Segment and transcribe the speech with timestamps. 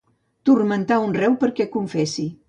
[0.49, 2.25] Turmentar un reu perquè confessi.